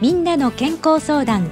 [0.00, 1.50] みんなの健康相談。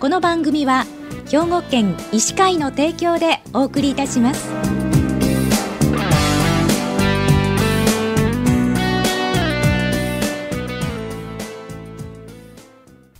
[0.00, 0.86] この番組は
[1.30, 4.50] 兵庫県医師会の提供でお送りいたします。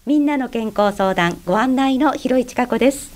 [0.06, 3.14] みんなの健康相談ご案内の広市加子です。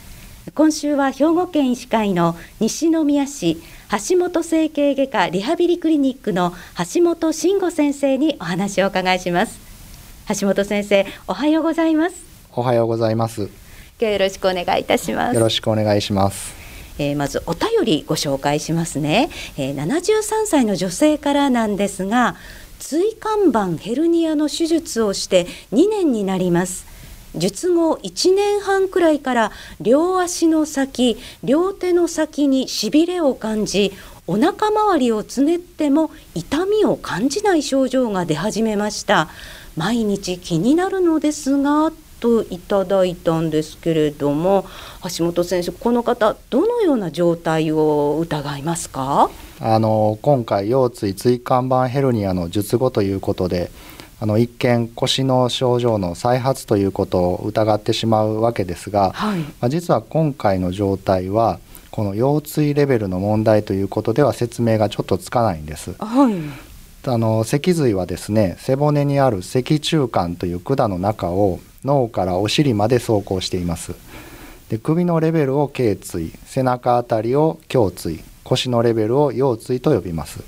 [0.55, 3.63] 今週は兵庫県医師会の西宮市
[4.11, 6.53] 橋本整形外科リハビリクリニックの
[6.95, 9.70] 橋本慎吾先生にお話を伺いします。
[10.39, 12.15] 橋本先生おはようございます。
[12.53, 13.49] おはようございます。
[14.01, 15.35] 今日よろしくお願いいたします。
[15.35, 16.55] よろしくお願いします。
[16.99, 22.37] えー、まずお便りご紹介しますね、えー、73歳の女性からなんですが
[22.79, 26.87] 椎間板ヘルニアの手術をして2年になります。
[27.35, 33.93] 術後1年半くらいから両足の先両手の先にしびれを感じ
[34.27, 39.29] お腹周りをつねっても痛みを感じない症状が出始めました
[39.77, 44.67] 毎日気になるのですがといただいたんですけれども
[45.17, 49.31] 橋本先生この方どのような状態を疑いますか？
[49.59, 53.71] あの今回腰椎椎間板ヘルニアの術後ということで
[54.21, 61.59] あの一見腰の症状の再発ということを疑ってしまうわけですが、はい、まあ、実は今回の状態は
[61.91, 65.95] この腰椎レベルの問題ということでは説明がちょっとつかないんです。
[65.99, 66.35] はい
[67.07, 73.95] あの脊髄はですね背骨にある脊柱管という管の中を脳からお尻まで走行しています。
[74.69, 80.41] で首のレベルを頸椎背中あたりを胸椎腰のレベルを腰椎と呼びます。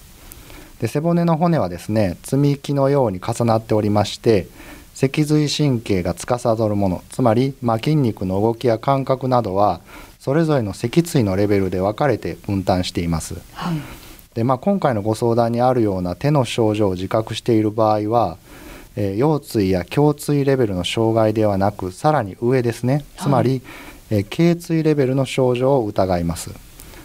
[0.80, 4.46] で背骨の骨はですね積み木のように重なっておりまして
[4.94, 9.80] 脊髄神経が司るものつまり、まあ、筋肉の動きや感覚などは
[10.18, 13.34] それぞれの脊椎のレベルで分かれて分担しています。
[13.54, 13.76] はい、
[14.34, 18.38] でまあ、今回のご相談にあるような手の症状を自覚している場合は、
[18.96, 23.62] えー、腰椎や胸椎レベルの障害ではなくさらに上ですねつまり、はい、
[24.10, 26.50] えー、頸椎レベルの症状を疑います。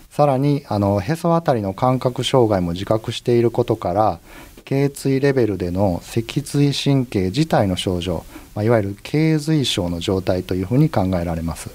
[0.10, 4.20] さらにあのへそあたりの感覚障害も自覚していることから
[4.66, 11.70] 頸椎レベルでの脊椎神経自体の症状、まあ、いわゆる頸髄症の状態というふうに考えられます。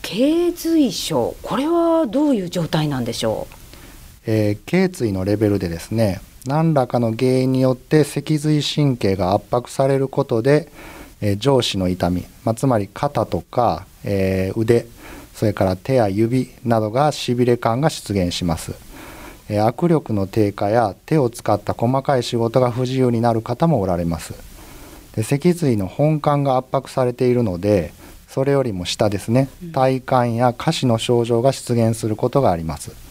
[0.00, 3.63] 頸髄症これはどういう状態なんでしょう、
[4.26, 10.68] えー、頸椎のレベルでですね何らかの原因によって脊髄神経が圧迫されることで、
[11.20, 14.86] えー、上肢の痛み、まあ、つまり肩とか、えー、腕
[15.34, 18.72] それから手や指などがしびれ感が出現します。
[19.48, 24.32] 握力の低下や手を使った細かい仕事が不自由になる方もおられます。
[25.14, 27.92] で脊髄の本幹が圧迫されているので
[28.28, 33.03] それよりも下ですね体幹や下肢の症状が出現することがあります。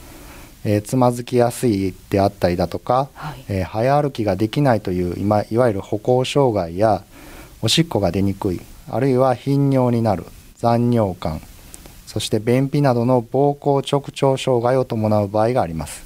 [0.66, 7.04] えー、つまずきやすいであったりだとか、はい、えー、早歩きができないという今いわゆる歩行障害や
[7.62, 10.26] おしっこが出にくいあるいは頻尿になる
[10.58, 11.42] 残尿感
[12.06, 16.04] そして便秘などの膀胱直腸障害を伴う場合があります。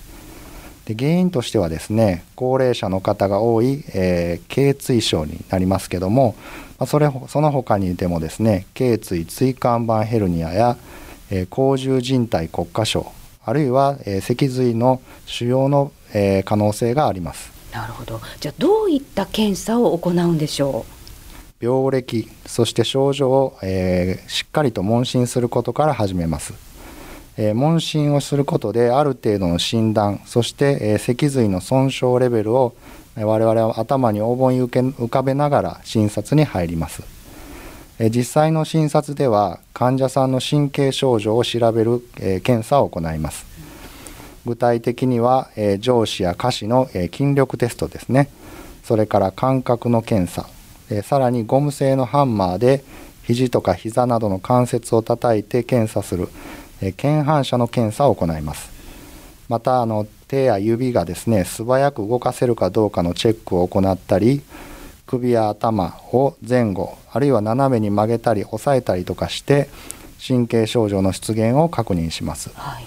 [0.85, 6.35] で原因としてはですね高齢者の方が多い、えー、頸椎症になりますけども、
[6.79, 10.77] まあ、それその他にでもですね頸椎椎間板ヘルニアや、
[11.29, 13.11] えー、甲状靭帯骨化症
[13.47, 17.51] あるいは、えー、脊髄の腫瘍の、えー、可能性があります。
[17.71, 18.19] なるほど。
[18.39, 20.85] じゃあどういった検査を行うんでしょ
[21.61, 21.65] う？
[21.65, 26.53] 病歴そして症状を、えー、しっかりと問診することから始めます、
[27.35, 32.75] えー、問診をすることである程度の診断そして、えー、脊髄の損傷レベルを
[33.15, 37.01] 我々は頭に思い浮かべながら診察に入ります、
[37.99, 43.45] え実際の診察では患者さんの神経症状を調べる、え検査を行います。
[44.45, 48.29] 具体的には、え上肢や下肢の、え筋力テストですね。
[48.83, 50.47] それから感覚の検査。
[50.89, 52.83] えさらにゴム製のハンマーで
[53.23, 56.29] 肘とか膝などの関節を叩いて検査する、
[56.81, 58.69] え腱反射の検査を行います。
[59.49, 64.41] またあの手や指がですね素早く動かせるかどうかのチェックを行ったり
[65.07, 69.69] 首や頭を前後あるいは斜めに曲げたり押さえたりとかして
[70.25, 72.85] 神経症状の出現を確認します、はい、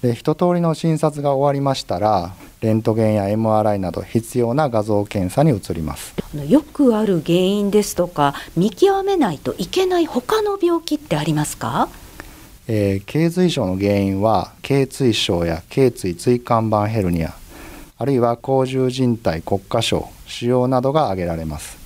[0.00, 2.32] で一通りの診察が終わりましたら
[2.62, 6.14] レントゲンや MRI など必要な画像検査に移ります。
[6.48, 11.88] よくある原因ですとか見極めないといけない他の病気ってありますか？
[12.68, 17.34] えー、頸髄症の原因は頸椎症や頸椎椎間板ヘルニア
[18.02, 21.78] あるいは甲状靭帯骨化症腫瘍などが挙げられます。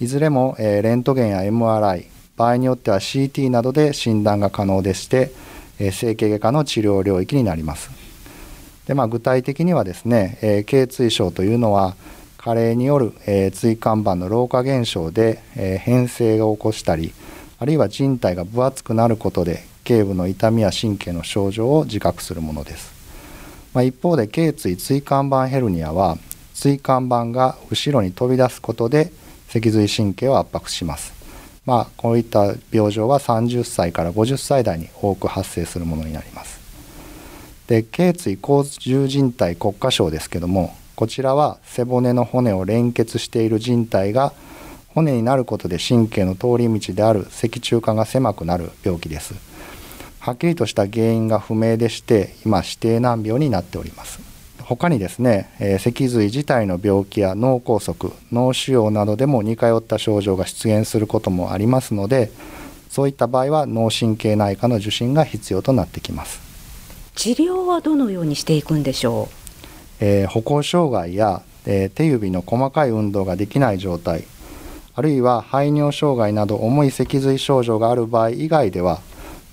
[0.00, 5.32] いずれも、えー、レントゲンや MRI 場合によっては CT などで診断が可能でして、
[5.78, 7.90] えー、整形外科の治療領域になります。
[8.86, 11.94] で、まあ、具体的にはですね、えー、頸椎症というのは
[12.38, 17.12] 加齢による、えー、椎間板の老化現象で、えー、変性を起こしたり
[17.58, 22.93] あるいは人体が分厚くなることで頸部の痛みや神経の症状を自覚するものです、
[23.74, 26.16] まあ、一方で頸椎椎間板ヘルニアは
[26.54, 29.10] 椎間板が後ろに飛び出すことで
[29.48, 31.12] 脊髄神経を圧迫します。
[31.66, 36.60] まあこういった病状は30歳から50歳代に多く発生するものになります。
[37.66, 44.32] で頸椎高重靭帯骨化症ですけどもこちらは背骨の骨を連結している靭帯が
[44.88, 49.34] 骨になることで神経の通り道である脊柱管が狭くなる病気です。
[50.24, 54.20] はっきりとした原因が不明でして今指定難病になっております。
[54.62, 62.32] 他にですね、えー、脊髄自体の病気や脳梗塞脳腫瘍などでも似通った症状が出現することもありますので
[62.88, 66.40] そういった場合は脳神経内科の受診が必要となってきます。
[67.14, 69.34] 治療はどのようにしていくんでしょう？
[70.00, 74.24] えー、歩行障害や、えー、手指の細かい運動ができない状態
[74.94, 79.02] あるいは排尿障害など重い脊髄症状がある場合以外では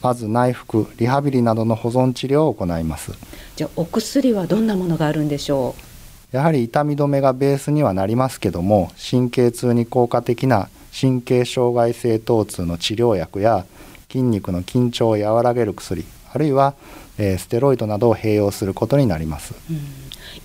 [0.02, 3.12] まず内服リハビリなどの保存治療を行います。
[3.56, 5.76] じゃあお薬はどんなものがあるんでしょ
[6.34, 6.36] う？
[6.36, 13.66] やはり痛み止めがベースにはなりますけども神経痛に効果的な神経障害性疼痛の治療薬や
[14.10, 16.74] 筋肉の緊張を和らげる薬あるいは、
[17.18, 19.80] えー、ステロイドなどを併用することになります、うん、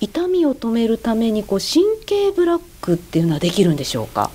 [0.00, 4.30] 痛みを止めるためにこう神経ブロックっていうのはできるんでしょうか？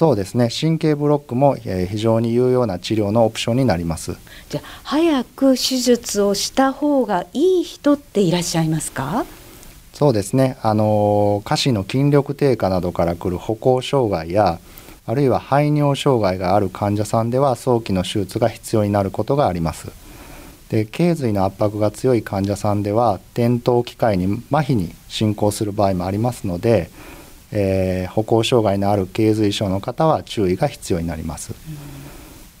[0.00, 0.48] そうですね。
[0.48, 4.16] 神経ブロックも、えー、非常に有用な治療のオプションになります。
[4.48, 9.26] じゃあ早く手術をした方がいい人っていらっしゃいますか？
[9.92, 10.56] そうですね。
[10.62, 14.58] あの下肢の筋力低下などからくる歩行障害や
[15.04, 19.92] あるいは排尿障害がある患者さんでは早期の手術が必要になることがあります。
[20.70, 26.88] で頸髄の圧迫が強い患者さんでは転倒機会に麻痺に進行する場合もありますので、
[27.52, 31.54] えー、歩行障害のある頸髄症の方は注意が必要になります、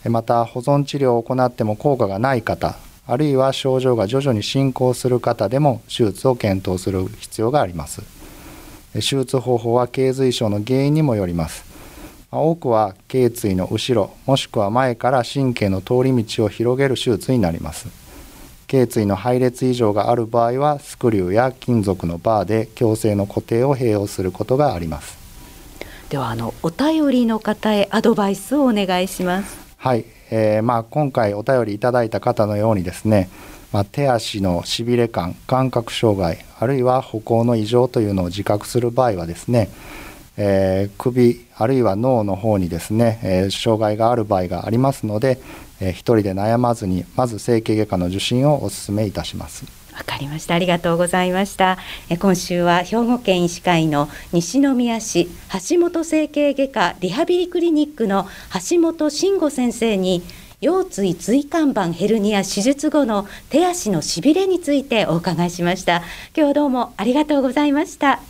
[0.08, 2.76] また保存治療を行っても効果がない方
[3.06, 8.02] あるいは症状が徐々に進行する方でも手術を検討する必要があります。
[8.94, 11.64] 手術方法は頸髄症の原因にもよります。
[12.30, 17.88] 多くは頸椎の後ろもしくは前から神経の通り道を広げる手術になります。
[18.70, 25.18] 頸椎の配列異常がある場合はスクリューや金属のバーで矯正の固定を併用することがあります。
[26.08, 29.58] ではあのお便りの方へアドバイスをお願いします。
[29.76, 33.28] はい、えー、まあ今回お便りいただいた方のようにですね
[33.72, 39.68] まあ、手足のしびれ感感覚障害あるいは歩行の異常というのを自覚する場合はですね
[40.42, 45.38] えー、首あるいは脳の方にですね、えー、障害がある場合がありますので、
[45.80, 49.66] えー、一人で悩まずにまず整形外科の受診をお勧めいたします。
[49.92, 50.54] わかりました。
[50.54, 51.76] ありがとうございました。
[52.08, 55.28] え今週は兵庫県医師会の西宮市
[55.68, 58.26] 橋本整形外科リハビリクリニックの
[58.70, 60.22] 橋本慎吾先生に
[60.62, 65.96] 腰椎椎間板ヘルニア手術後の手足のしびれについてお伺いしました。
[65.96, 66.04] 今
[66.34, 68.29] 日はどうもありがとうございました。